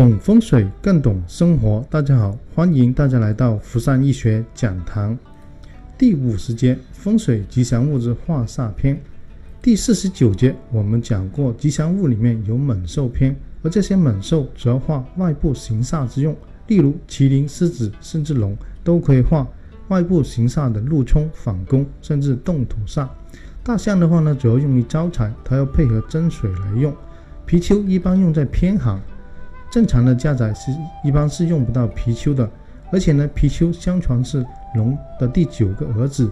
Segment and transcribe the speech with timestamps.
[0.00, 5.14] 懂风水更懂生活，大家好，欢迎大家来到福善易学讲堂
[5.98, 8.98] 第五十节风水吉祥物之化煞篇
[9.60, 16.34] 第四十九节，我们讲过吉祥物里面有猛兽篇，而这些猛兽主要化外部行煞之用，
[16.68, 19.46] 例如麒麟、狮子甚至龙都可以化
[19.88, 23.06] 外部行煞的路冲、反攻甚至动土煞。
[23.62, 26.90] 大象的话呢，主要用于招财，它要配合真水来用。
[27.46, 28.98] 貔貅一般用在偏行。
[29.70, 30.72] 正常的家宅是
[31.04, 32.50] 一般是用不到貔貅的，
[32.90, 36.30] 而且呢，貔貅相传是龙的第九个儿子。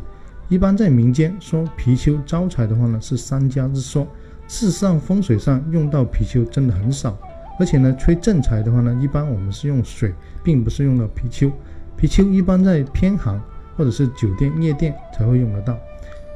[0.49, 4.07] 一般在民间说貔貅招财的话呢，是三家之说。
[4.49, 7.17] 事实上，风水上用到貔貅真的很少。
[7.61, 11.53] 而且呢，催正财的话呢，一般我们是用水，并不是用到貔貅。
[11.99, 13.41] 貔貅一般在偏行
[13.77, 15.79] 或者是酒店、夜店才会用得到。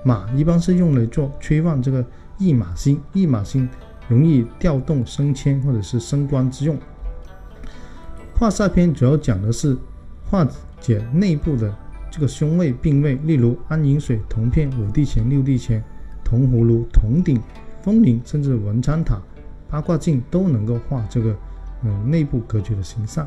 [0.05, 2.05] 马一般是用来做催旺这个
[2.38, 3.68] 驿马星，驿马星
[4.09, 6.77] 容易调动升迁或者是升官之用。
[8.43, 9.76] 化煞篇主要讲的是
[10.29, 10.45] 化
[10.80, 11.73] 解内部的
[12.10, 15.80] 这个凶位病位，例如安饮水、铜片、五帝钱、六帝钱、
[16.24, 17.40] 铜葫芦、铜鼎、
[17.82, 19.23] 风铃，甚至文昌塔、
[19.71, 21.32] 八卦镜都能够化这个
[21.84, 23.24] 嗯内部格局的形煞。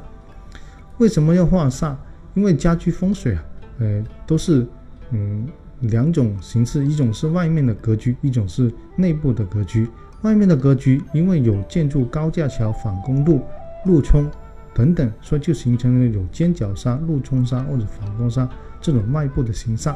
[0.98, 1.96] 为什么要化煞？
[2.34, 3.44] 因为家居风水啊，
[3.80, 4.68] 呃，都是
[5.12, 5.48] 嗯
[5.80, 9.88] 两种形式，一种是外面的格局，一种是内部的格局。
[10.24, 13.40] 外面的格局，因为有建筑高架桥、反攻路、
[13.86, 14.30] 路冲。
[14.76, 18.46] 等等，所以就形成了有尖角煞、路冲煞或者反攻煞
[18.82, 19.96] 这种外部的形煞。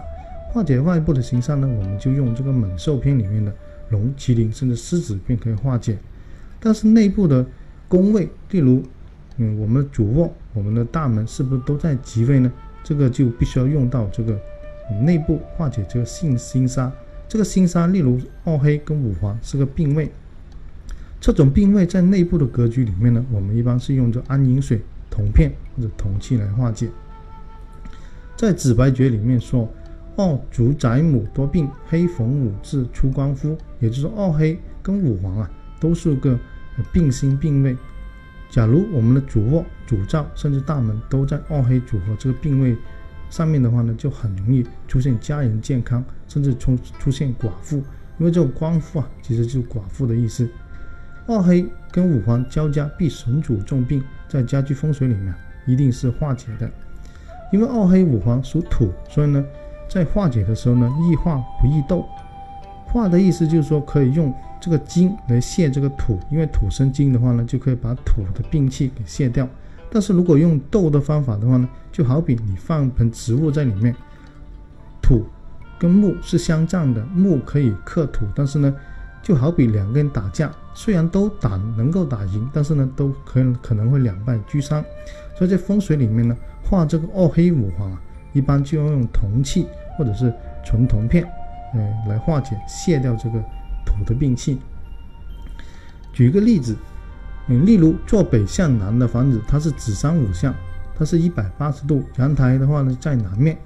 [0.54, 3.54] 化解外部的形煞呢，我们就用这个猛兽篇里面的
[3.90, 5.98] 龙、麒麟甚至狮子便可以化解。
[6.62, 7.46] 但是内部的
[7.90, 8.82] 宫位，例如，
[9.36, 12.52] 嗯，我们的主卧、我们的大门是不是都在吉位呢？
[12.82, 14.40] 这个就必须要用到这个
[15.04, 16.90] 内部化解这个性星煞。
[17.28, 20.10] 这个星煞，例如二黑跟五黄是个病位。
[21.20, 26.90] 这种病位在内部的格局里面呢，我们一般是用这安饮水、铜片或者铜器来化解。
[28.38, 29.70] 在紫白诀里面说，
[30.16, 36.40] 二主宅母多病，黑逢五字出官夫，也就是二黑跟五黄啊都是个
[36.94, 37.76] 病星病位。
[38.50, 42.78] 假如我们的主卧、主灶甚至大门都在二黑组合这个病位
[43.30, 47.76] 上面的话呢，就很容易出现家人健康，甚至出出现寡妇，
[48.20, 50.50] 因为这个官夫啊其实就是寡妇的意思。
[51.30, 55.32] 二黑跟五黄交加，必神主重病，在家居风水里面
[55.68, 56.68] 一定是化解的。
[57.52, 59.46] 因为二黑五黄属土，所以呢，
[59.88, 62.04] 在化解的时候呢，易化不易斗。
[62.88, 69.48] 化的意思就是说，可以用这个金来泄这个土，因为土生金的话呢，就可以把土的病气给泄掉。
[69.92, 73.96] 但是如果用斗的方法的话呢，就好比你放盆植物在里面，
[75.00, 75.28] 土
[75.78, 78.76] 跟木是相战的，木可以克土，但是呢。
[79.22, 80.50] 就好比两个人打架，
[80.82, 84.82] 虽然都打能够打赢，但是呢，都可可能会两败俱伤。
[85.38, 88.02] 所以在风水里面呢，画这个二黑五黄啊，
[88.32, 91.26] 一般就要用铜器或者是纯铜片，
[91.74, 93.44] 呃，来化解、卸掉这个
[93.86, 94.58] 土的病气。
[96.14, 96.74] 举一个例子，
[97.50, 100.56] 嗯，例如坐北向南的房子，它是子山午向，
[100.98, 103.58] 它是一百八十度，阳台的话呢在南面。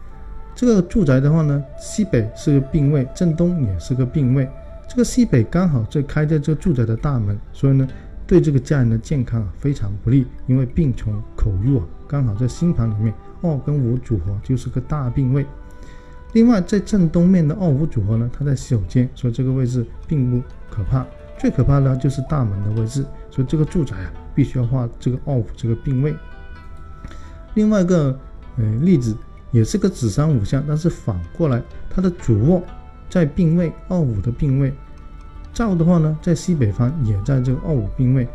[0.55, 4.49] 这个住宅的话呢，西北是个病位，正东也是个病位。
[4.93, 7.87] 这个西北刚好在开在这个住宅的大门，所以呢，
[8.27, 13.11] 对这个家人的健康啊非常不利，因为病从口入啊，刚好在星盘里面
[13.41, 15.47] 二跟五组合就是个大病位。
[16.33, 20.39] 另外，在正东面的二五组合呢，它在洗手间，所以这个位置并不
[20.69, 21.03] 可怕。
[21.39, 26.15] 最可怕的就是大门的位置，所以这个住宅啊必须要画这个二五这个病位。
[27.55, 28.15] 另外一个
[28.57, 29.17] 呃例子
[29.49, 32.61] 也是个子山五象，但是反过来，它的主卧
[33.09, 34.71] 在病位二五的病位。
[35.53, 38.27] 灶的话呢，在西北方也在这个二五病位。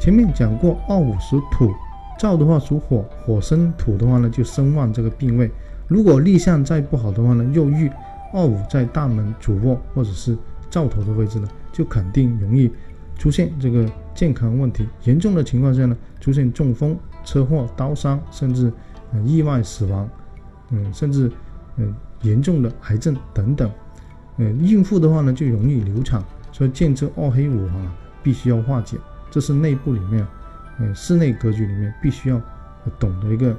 [0.00, 1.70] 前面讲过，二五属土，
[2.18, 5.50] 灶的话属火，火生土的话呢，就生旺这个病位。
[5.86, 7.90] 如果立向再不好的话呢，又遇
[8.32, 10.36] 二五在大门主卧或者是
[10.70, 12.70] 灶头的位置呢，就肯定容易
[13.18, 14.88] 出现这个健康问题。
[15.04, 18.72] 严重的情况下呢，出现中风、车祸、刀伤，甚至
[19.24, 20.08] 意外死亡，
[20.70, 21.30] 嗯，甚至
[21.76, 23.70] 嗯严重的癌症等等。
[24.38, 26.20] 嗯，孕妇的话呢，就容易流产。
[26.54, 27.74] 所以见这二黑五啊，
[28.22, 28.96] 必须要化解，
[29.28, 30.24] 这是内部里面，
[30.78, 32.40] 嗯，室内格局里面必须要
[32.96, 33.52] 懂的一个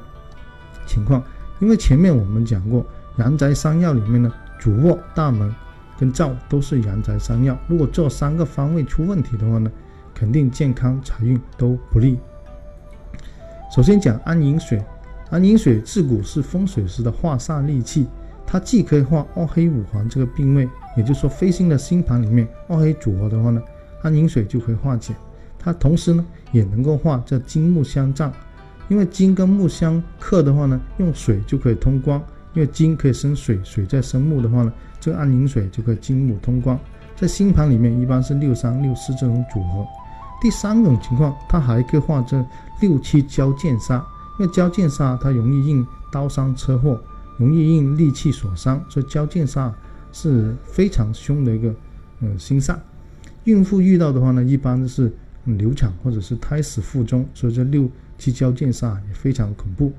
[0.88, 1.22] 情况。
[1.60, 2.86] 因为前面我们讲过，
[3.18, 5.54] 阳宅三要里面呢，主卧、大门
[6.00, 7.58] 跟灶都是阳宅三要。
[7.68, 9.70] 如果这三个方位出问题的话呢，
[10.14, 12.18] 肯定健康财运都不利。
[13.76, 14.82] 首先讲安饮水，
[15.32, 18.08] 安饮水自古是风水师的化煞利器，
[18.46, 20.70] 它既可以化二黑五黄这个病位。
[20.96, 23.62] 也就是说，飞星的星盘里面二黑组合的话呢，
[24.02, 25.14] 安饮水就可以化解。
[25.60, 28.32] 它同时呢也能够化这金木相战，
[28.88, 32.22] 因为金跟木相克的话呢，用水就可以通关，
[32.54, 36.80] 因为金可以生水，水再生木的话呢，这个安宁水就可以金木通关。
[37.16, 39.86] 在星盘里面一般是六三六四这种组合。
[40.42, 42.46] 第三种情况，它还可以化这
[42.82, 44.02] 六七交剑煞，
[44.40, 47.00] 因为交剑煞它容易应刀伤车祸，
[47.38, 49.72] 容易因利器所伤，所以交剑煞
[50.12, 51.74] 是非常凶的一个
[52.22, 52.78] 呃星煞。
[53.44, 55.12] 孕妇遇到的话呢，一般是
[55.44, 59.94] 流产或者是胎死腹中，所以这六七交剑煞也非常恐怖。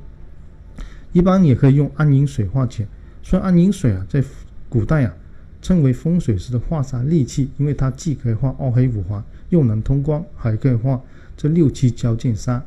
[1.12, 2.87] 一般也可以用安宁水化解，
[3.23, 4.23] 所以安宁水啊，在
[4.69, 5.15] 古代啊，
[5.62, 11.00] 称为风水师的化煞利器，因为它既可以化二黑五黄，又能通光，还可以化
[11.37, 12.61] 这六七交剑煞。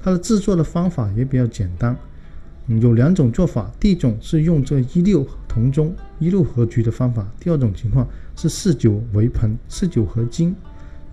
[0.00, 1.96] 它的制作的方法也比较简单，
[2.68, 3.70] 有两种做法。
[3.78, 8.06] 第一种是用这一六同中一六合局的方法，第二种情况。
[8.38, 10.54] 是四九为盆，四九合金，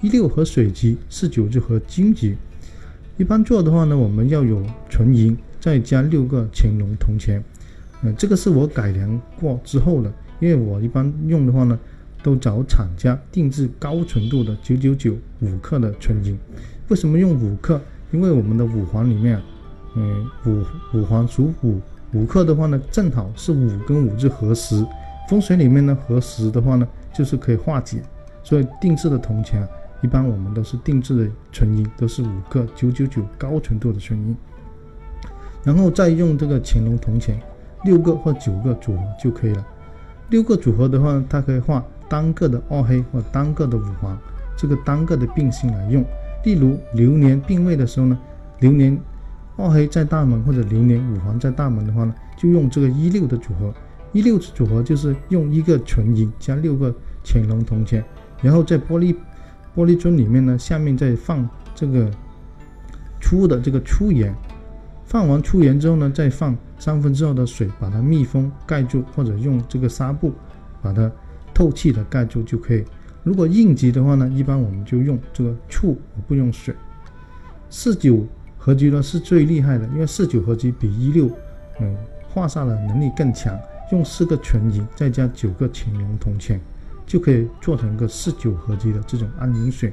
[0.01, 2.35] 一六合水局，四九就合金局。
[3.15, 7.41] 一般做的话呢，我们要有纯银，再加六个乾隆铜钱。
[8.01, 10.11] 嗯，这个是我改良过之后的，
[10.41, 11.79] 因为我一般用的话呢，
[12.21, 16.37] 都找厂家定制高纯度的九九九五克的纯银。
[16.89, 17.79] 为什么用五克？
[18.11, 19.41] 因为我们的五环里面，
[19.95, 20.63] 嗯，五
[20.93, 21.79] 五黄属五，
[22.13, 24.85] 五克的话呢，正好是五跟五字合十。
[25.29, 26.87] 风水里面呢，合十的话呢。
[27.15, 28.01] 就是可以化解，
[28.41, 29.69] 所以定制的铜钱啊，
[30.01, 34.35] 一般我们都是定制的纯银，都是五克九九九高纯度的纯银，
[35.63, 37.39] 然后再用这个乾隆铜钱
[37.83, 39.63] 六个或九个组合就可以了。
[40.29, 44.17] 六个组合的话，它可以画单个的二黑或单个的五黄，
[44.57, 46.03] 这个单个的并星来用。
[46.43, 48.17] 例如流年并位的时候呢，
[48.57, 48.99] 流年
[49.55, 53.73] 二黑在大门或者流年五黄在大门的话呢，就用这个一六的组合。
[54.11, 58.05] 一六组合就是用一个纯银加六个潜龙铜钱，
[58.43, 59.15] 然后在玻璃
[59.75, 62.11] 玻璃樽里面呢，下面再放这个
[63.19, 64.31] 粗的这个粗盐，
[65.03, 70.31] 放完粗盐之后呢，再放三分之二的水，把它密封盖住，或者用这个纱布
[70.79, 71.11] 把它
[71.51, 72.85] 透气的盖住就可以。
[73.23, 76.75] 如果应急的话呢，一般我们就用这个醋，我不用水。
[77.67, 78.23] 四九
[78.63, 81.29] 合局呢是最厉害的，因为四九合局比一六
[81.81, 81.93] 嗯
[82.29, 83.59] 化煞的能力更强。
[83.91, 86.57] 用四个纯银，再加九个乾隆铜钱，
[87.05, 89.91] 就可以做成一个四九合击的这种安宁水。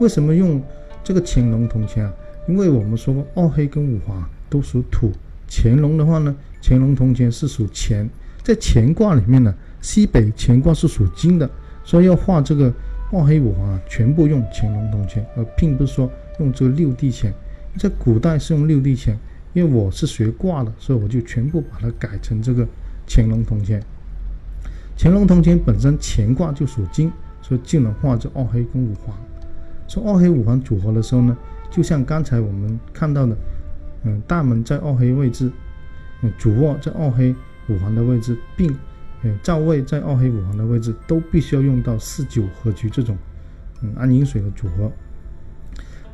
[0.00, 0.60] 为什么用
[1.04, 2.12] 这个乾隆铜钱啊？
[2.48, 5.12] 因为我们说过二黑跟五黄都属土，
[5.48, 8.10] 乾隆的话呢，乾隆铜钱是属钱，
[8.42, 11.48] 在乾卦里面呢，西北乾卦是属金的，
[11.84, 12.70] 所以要画这个
[13.12, 16.10] 二黑五黄啊，全部用乾隆铜钱，而并不是说
[16.40, 17.32] 用这个六地钱。
[17.78, 19.18] 在古代是用六地钱，
[19.52, 22.66] 因为我是学卦的，所以我就全部把它改成这个。
[23.04, 23.82] 乾隆铜钱，
[24.96, 29.14] 乾隆铜钱本身乾卦就属金，所以就能画这二黑跟五黄。
[29.88, 31.36] 说二黑五黄组合的时候呢，
[31.68, 33.36] 就像刚才我们看到的，
[34.04, 35.50] 嗯，大门在二黑位置，
[36.22, 37.34] 嗯，主卧在二黑
[37.68, 38.72] 五黄的位置，并
[39.22, 43.18] 嗯灶位在二黑五黄的位置，都必须要用到四九合局这种
[43.82, 44.90] 嗯安宁水的组合。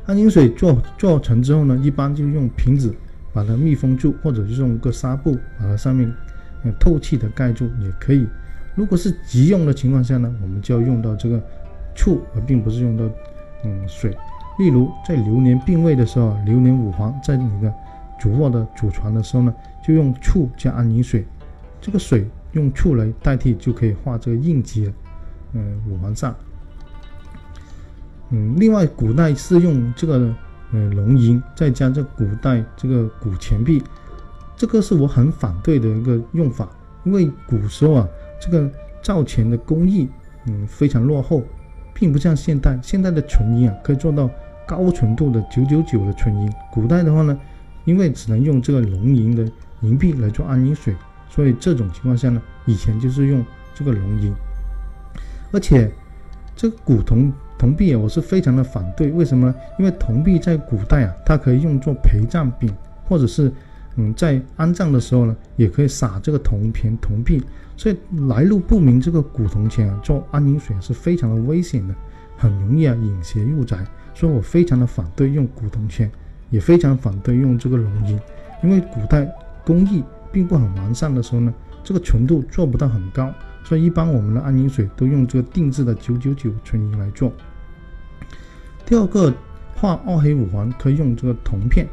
[0.09, 2.91] 安宁水做做成之后呢，一般就用瓶子
[3.31, 6.11] 把它密封住，或者是用个纱布把它上面。
[6.77, 8.27] 透气的盖住也可以。
[8.75, 11.41] 如果是急用的情况下呢，我们就要用到这个
[11.95, 13.05] 醋，而并不是用到
[13.63, 14.13] 嗯水。
[14.57, 17.73] 例如在流年病位的时候，流年五黄在你的
[18.19, 21.23] 主卧的主床的时候呢，就用醋加安宁水，
[21.79, 24.93] 这个水用醋来代替，就可以化这个应急的
[25.53, 26.33] 嗯五黄煞。
[28.31, 30.33] 嗯，另外古代是用这个
[30.71, 33.81] 嗯龙银，再加这古代这个古钱币。
[34.55, 36.67] 这个是我很反对的一个用法，
[37.05, 38.07] 因为古时候啊，
[38.41, 38.69] 这个
[39.01, 40.07] 造钱的工艺，
[40.45, 41.43] 嗯，非常落后，
[41.93, 42.77] 并不像现代。
[42.83, 44.29] 现代的纯银啊，可以做到
[44.67, 46.51] 高纯度的九九九的纯银。
[46.71, 47.39] 古代的话呢，
[47.85, 49.49] 因为只能用这个龙银的
[49.81, 50.93] 银币来做安银水，
[51.29, 53.43] 所以这种情况下呢，以前就是用
[53.73, 54.33] 这个龙银。
[55.51, 55.89] 而且
[56.55, 59.11] 这个古铜铜币啊，我是非常的反对。
[59.11, 59.55] 为什么呢？
[59.77, 62.71] 因为铜币在古代啊，它可以用作陪葬品，
[63.07, 63.51] 或者是。
[63.95, 67.43] 嗯，在安葬的时候呢，也可以撒这个铜片、铜币，
[67.75, 67.97] 所以
[68.29, 71.93] 来路不明这个古铜钱啊，做安宁水是非常的危险的，
[72.37, 73.77] 很容易啊引邪入宅，
[74.13, 76.09] 所以我非常的反对用古铜钱，
[76.49, 78.17] 也非常反对用这个龙银，
[78.63, 79.27] 因为古代
[79.65, 80.01] 工艺
[80.31, 83.29] 并不很完善的时候呢，这个 纯度做不到很高，
[83.65, 87.33] 所以一般我们的安宁水都用这个定制的九九九纯银来做。
[88.89, 89.31] 第二个
[89.75, 91.87] 画二黑五黄可以用这个铜片，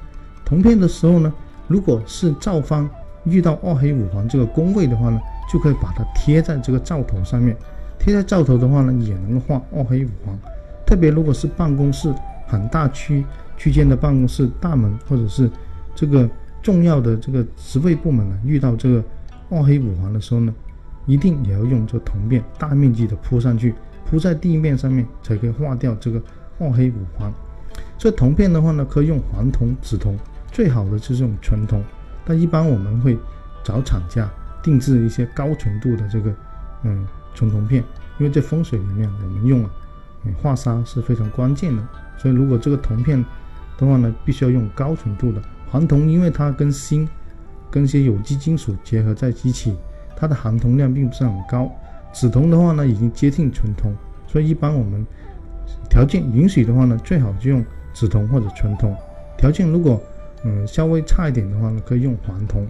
[0.46, 1.30] 铜片的时候呢。
[1.68, 2.88] 如果是灶方
[3.24, 5.20] 遇到二黑五黄这个宫位的话呢，
[5.52, 7.54] 就可以把它贴在这个灶头上面。
[7.98, 10.38] 贴在灶头的话呢，也能画二黑五黄。
[10.86, 12.14] 特别如果是办公室
[12.46, 13.24] 很大区
[13.58, 15.50] 区间的办公室大门，或者是
[15.94, 16.30] 这个
[16.62, 19.04] 重要的这个职位部门呢，遇到这个
[19.50, 20.54] 二黑五黄的时候呢，
[21.04, 23.74] 一定也要用这铜片大面积的铺上去，
[24.08, 26.22] 铺在地面上面，才可以画掉这个
[26.58, 27.32] 二黑五黄。
[27.98, 30.16] 这铜片的话呢，可以用黄铜、紫铜，
[30.50, 31.82] 最好的就是用纯铜。
[32.24, 33.16] 但一般我们会
[33.62, 34.28] 找厂家
[34.62, 36.34] 定制一些高纯度的这个
[36.82, 37.82] 嗯纯铜片，
[38.18, 39.70] 因为在风水里面我们用啊，
[40.42, 41.82] 化沙是非常关键的。
[42.18, 43.24] 所以如果这个铜片
[43.78, 47.08] 的话呢，必须要用高纯度的黄铜，因为它跟锌、
[47.70, 49.76] 跟一些有机金属结合在一起，
[50.16, 51.70] 它的含铜量并不是很高。
[52.12, 53.94] 紫铜的话呢，已经接近纯铜，
[54.26, 55.06] 所以一般我们
[55.88, 57.64] 条件允许的话呢，最好就用。
[57.98, 58.94] 紫铜或者纯铜，
[59.38, 59.98] 条件如果
[60.44, 62.66] 嗯稍微差一点的话呢，可以用黄铜。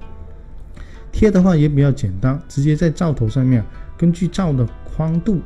[1.10, 3.60] 贴的话也比较简单，直接在灶头上面，
[3.98, 5.40] 根据灶的宽度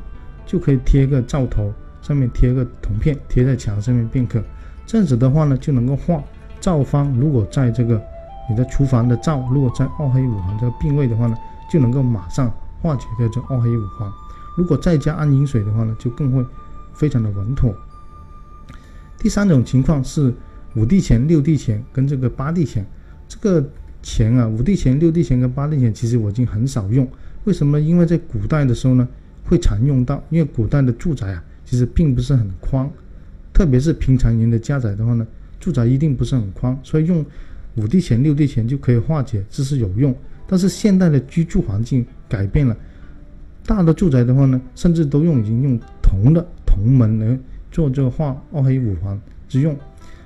[0.44, 4.38] 就可以贴个灶头，上面贴个铜片，贴在墙上面便可。
[4.84, 6.22] 这样子的话呢，就能够化
[6.60, 7.10] 灶方。
[7.18, 7.98] 如果在这个
[8.50, 11.34] 你的厨房的灶，如果在二黑五黄这个病位的话呢，
[11.70, 12.52] 就能够马上
[12.82, 14.12] 化解掉这二黑五黄。
[14.58, 16.44] 如果再加安饮水的话呢，就更会
[17.00, 17.74] 非常的稳妥。
[19.16, 20.34] 第三种情况是
[20.74, 22.84] 五帝钱、六帝钱跟这个八帝钱，
[23.26, 23.66] 这个
[24.02, 27.08] 钱啊，五帝钱、六帝钱跟八帝钱，其实我已经很少用。
[27.44, 27.80] 为什么？
[27.80, 29.08] 因为在古代的时候呢，
[29.46, 30.22] 会常用到。
[30.28, 32.88] 因为古代的住宅啊，其实并不是很宽，
[33.54, 35.26] 特别是平常人的家宅的话呢，
[35.58, 37.24] 住宅一定不是很宽，所以用
[37.76, 40.14] 五帝钱、六帝钱就可以化解，这是有用。
[40.46, 42.76] 但是现代的居住环境改变了，
[43.64, 47.38] 大的住宅的话呢，甚至都用已经用铜的铜门来。
[47.72, 49.16] 做这个化二黑五黄
[49.48, 49.76] 之用，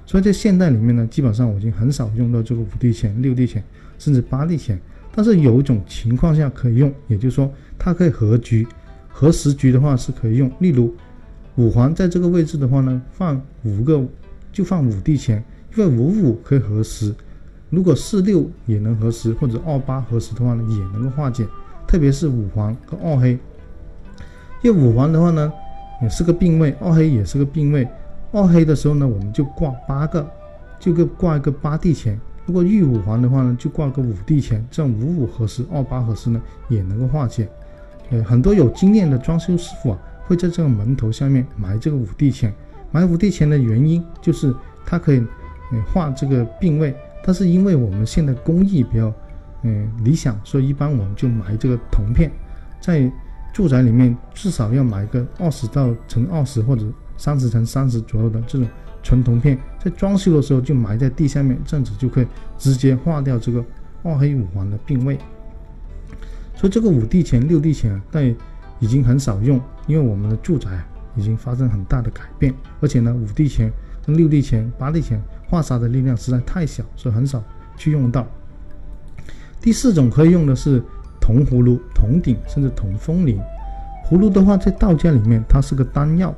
[0.07, 3.63] 所以在现代里面呢，基本上我已经很少用到这个五帝钱、六帝钱，
[3.99, 4.81] 甚至八帝钱。
[5.15, 8.67] 但是有一种情况下可以用，也就是说它可以合局，
[9.11, 10.51] 合十局的话是可以用。
[10.59, 10.95] 例如
[11.57, 14.03] 五黄在这个位置的话呢，放五个
[14.51, 15.45] 就放五帝钱，
[15.77, 17.15] 因为五五可以合十。
[17.69, 21.47] 如果四六也能合十，或者二八合十的话呢，也能够化解。
[21.87, 23.39] 特别是五黄和二黑，
[24.63, 25.53] 因为五黄的话呢。
[26.03, 27.89] 也是个病位，二黑也是个病位。
[28.33, 30.29] 二黑的时候呢，我们就挂八个，
[30.81, 32.19] 就个挂一个八地钱。
[32.47, 37.49] 如果遇五黄的话呢，就挂个五地钱，这样五五合十，二八合十呢，也能够化解。
[38.11, 42.53] 呃，很多有经验的装修师傅啊，会在这个门头下面埋这个五地钱。
[42.91, 45.25] 埋五地钱的原因就是它可以，
[45.73, 46.95] 嗯，化这个病位。
[47.25, 49.13] 但是因为我们现在工艺比较，
[49.63, 52.31] 嗯，理想，所以一般我们就埋这个铜片，
[52.81, 53.11] 在。
[53.55, 56.85] 住宅里面至少要买个二十到乘二十或者
[57.17, 58.67] 三十乘三十左右的这种
[59.01, 62.27] 纯铜片，在装修的时候就埋在地下面，这样子就可以
[62.59, 63.65] 直接化掉这个
[64.03, 65.17] 二黑五黄的病位。
[66.57, 68.27] 所以这个五帝钱、六帝钱啊，但
[68.81, 70.69] 已经很少用，因为我们的住宅
[71.15, 73.73] 已经发生很大的改变，而且呢，五帝钱、
[74.05, 77.41] 跟六帝钱、八帝钱化沙的力量实在太小，所以很少
[77.77, 78.27] 去用到。
[79.61, 80.83] 第四种可以用的是。
[81.25, 83.41] 铜葫芦、铜鼎，甚至铜风铃。
[84.07, 86.31] 葫芦的话，在道家里面，它是个丹药；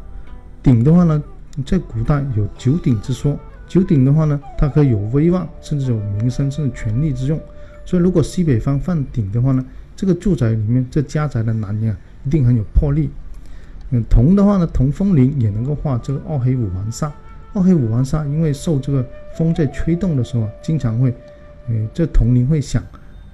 [0.63, 1.21] 鼎的话呢，
[1.67, 3.37] 在古代有九鼎之说。
[3.67, 7.37] 九鼎的话呢，它可以有威望，甚至有名声，甚至权力之用。
[7.85, 9.65] 所以，如果西北方放鼎的话呢，
[9.97, 13.11] 这个住宅里面，这家宅的男人啊，一定很有魄力。
[13.91, 17.11] 嗯，铜的话呢，铜风铃也能够化这个二黑五黄煞。
[17.55, 19.05] 二黑五黄煞，因为受这个
[19.37, 21.13] 风在吹动的时候，经常会，
[21.69, 22.81] 嗯，这铜铃会响。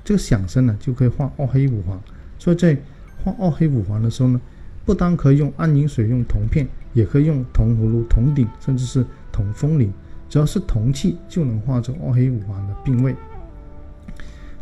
[0.04, 2.00] 这个响声呢，就可以画二黑五黄。
[2.38, 2.76] 所以在
[3.23, 4.40] 画二黑五黄的时候呢，
[4.85, 9.92] 不单可以用安饮水、用铜片，也可以用铜葫芦、铜鼎，甚至是铜风铃，
[10.28, 13.14] 只要是铜器就能化成二黑五黄的病位。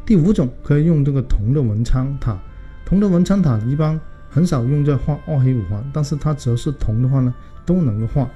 [0.04, 2.38] 第五种可以用这个铜的文昌塔。
[2.85, 8.28] 铜的文昌塔一般很少用在画二黑五黄，但是它只要是铜的话呢，都能够画。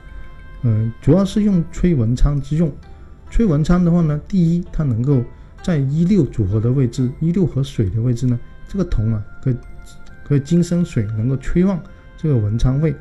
[0.62, 2.73] 嗯，主要是用催文昌之用。
[3.30, 5.23] 催文昌的话呢，第一它能够。
[5.64, 9.56] 在一六组合的位置，一六和水的位置呢，这个铜啊，可以
[10.23, 11.80] 可以金生水，能够催旺
[12.18, 12.94] 这个文昌位。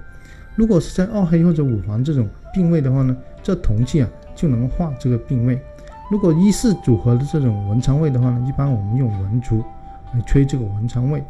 [0.55, 5.61] 如果是在二黑或者五黄这种病位的话呢，这铜器啊就能化这个病位。
[6.09, 9.61] 如果一四组合的这种文昌位的话呢，一般我们用文竹
[10.13, 11.21] 来催这个文昌位。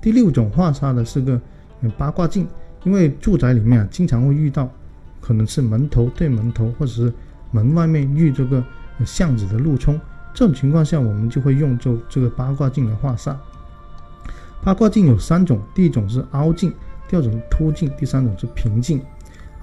[0.00, 1.40] 第六种化煞的是个
[1.96, 2.48] 八卦镜，
[2.82, 4.68] 因为住宅里面啊经常会遇到，
[5.20, 7.12] 可能是门头对门头，或者是
[7.52, 8.60] 门外面遇这个。
[9.04, 10.00] 巷子的路冲，
[10.32, 13.34] 这种情况下，我们就会用这这个八卦镜来化煞。
[14.62, 16.72] 八卦镜有三种，第一种是凹镜，
[17.08, 19.00] 第二种是凸镜，第三种是平镜。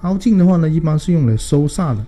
[0.02, 2.04] 凹镜的话呢，一般是用来收煞的。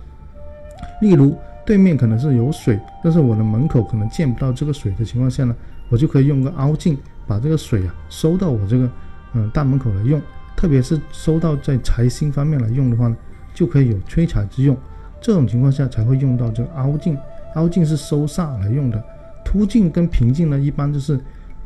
[1.01, 5.55] 例如对面可能是有水，但是我的门口可能见不到这个水的情况下呢，
[5.89, 8.89] 我就可以用个凹镜把这个水啊收到我这个
[9.33, 10.21] 嗯大门口来用。
[10.55, 13.17] 特别是收到在财星方面来用的话呢，
[13.53, 14.77] 就可以有催财之用。
[15.23, 17.17] 这种情况下才会用到这个凹镜，
[17.55, 19.01] 凹镜是收煞来用的。
[19.45, 21.17] 凸镜跟平镜呢，一般就是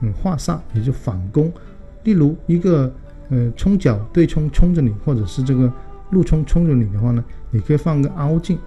[0.02, 1.52] 嗯化煞，也就反攻。
[2.04, 2.94] 例如一个
[3.30, 5.74] 呃冲角对冲冲着你，或者是这个
[6.12, 8.60] 路冲冲着你的话呢，你可以放个凹镜，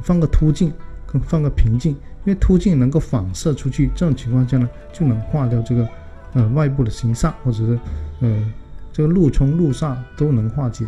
[0.00, 0.72] 放个凸镜，
[1.06, 1.92] 跟放个平镜，
[2.24, 5.86] 因为凸镜能够反射出去，这种情况下呢，就能化掉这个
[6.32, 7.78] 呃外部的形煞，或者是
[8.20, 8.52] 呃
[8.92, 10.86] 这个路冲路煞都能化解。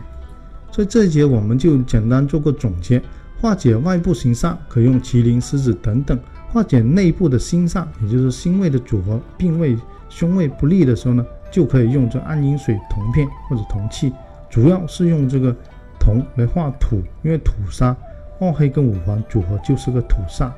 [0.70, 3.00] 所以这一节我们就简单做个总结，
[3.44, 6.18] 化解外部形煞可用麒麟、狮子等等。
[6.48, 9.76] 化解内部的心煞，也就是心位的组合，病位、
[10.08, 14.10] 胸位不利的时候呢，就可以用这暗阴水铜片或者铜器，
[14.48, 15.54] 主要是用这个
[16.00, 17.94] 铜来化土，因为土煞，
[18.40, 20.50] 二黑跟五黄组合就是个土煞，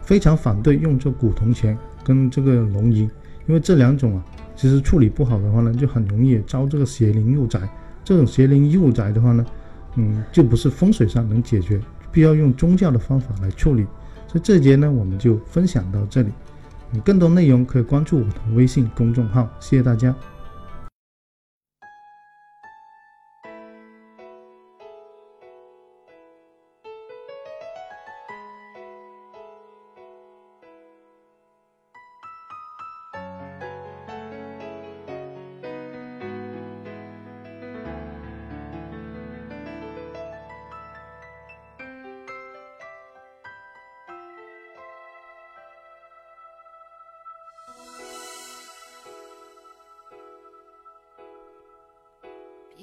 [0.00, 3.02] 非常反对用这古铜钱跟这个龙银，
[3.46, 4.24] 因为这两种啊，
[4.56, 7.60] 其实处理不好的话呢，就很容易招这个邪灵入宅。
[8.02, 9.44] 这种邪灵入宅的话呢，
[9.96, 11.78] 嗯，就不是风水上能解决，
[12.12, 13.84] 必要用宗教的方法来处理。
[14.28, 16.28] 所以这节呢，我们就分享到这里。
[16.90, 19.48] 你更多内容可以关注我的微信公众号。
[19.58, 20.14] 谢谢大家。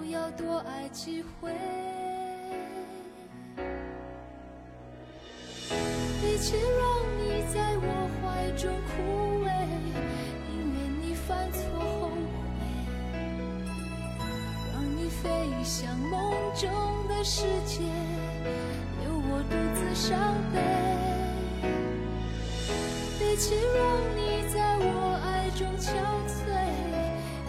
[0.00, 1.52] 就要多爱几回，
[6.22, 9.48] 比起让你在我怀中枯萎，
[10.48, 11.60] 宁愿你犯错
[12.00, 12.16] 后悔，
[14.72, 15.28] 让你飞
[15.62, 16.70] 向梦中
[17.06, 17.82] 的世界，
[19.02, 20.56] 留我独自伤悲。
[23.18, 23.84] 比起让
[24.16, 25.92] 你在我爱中憔
[26.26, 26.48] 悴，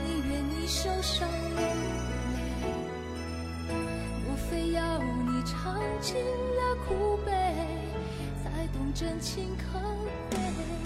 [0.06, 1.62] 宁愿你受伤流。
[4.52, 7.32] 非要你尝尽了苦悲，
[8.44, 9.80] 才懂真情可
[10.30, 10.81] 贵。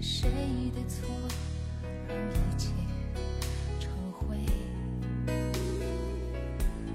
[0.00, 0.30] 谁
[0.74, 1.08] 的错
[2.08, 2.70] 让一切
[3.80, 4.36] 成灰？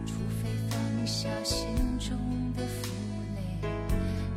[0.05, 1.67] 除非放下心
[1.99, 2.17] 中
[2.55, 2.89] 的负
[3.35, 3.39] 累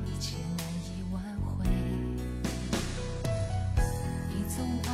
[0.05, 1.65] 一切难以挽回。
[4.29, 4.93] 你总爱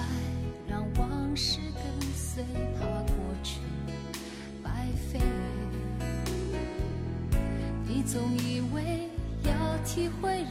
[0.68, 1.82] 让往事跟
[2.14, 2.44] 随
[2.78, 3.60] 怕过去
[4.62, 5.18] 白费。
[7.86, 9.08] 你总以为
[9.44, 9.50] 要
[9.84, 10.50] 体会人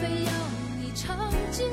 [0.00, 0.32] 非要
[0.78, 1.68] 你尝尽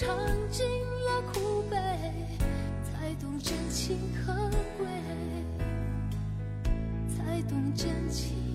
[0.00, 0.08] 尝
[0.50, 1.76] 尽了苦悲，
[2.82, 4.32] 才懂真情可
[4.78, 4.86] 贵，
[7.14, 8.49] 才懂真情。